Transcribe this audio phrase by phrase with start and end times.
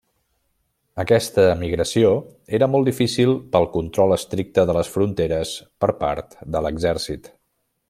[1.01, 2.13] Aquesta emigració
[2.59, 5.53] era molt difícil pel control estricte de les fronteres
[5.85, 7.33] per part de l'exèrcit.